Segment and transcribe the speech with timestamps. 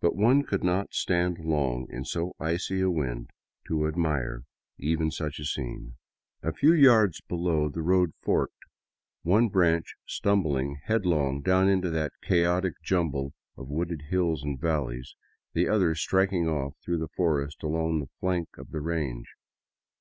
[0.00, 3.30] But one could not stand long in so icy a wind
[3.68, 4.42] to admire
[4.76, 6.48] even such a 96 DOWN THE ANDES TO QUITO scene.
[6.48, 8.64] A few yards below, the road forked,
[9.22, 15.14] one branch stumbling headlong down into that chaotic jumble of wooded hills and valleys,
[15.52, 19.28] the other striking off through the forest along the flank of the range.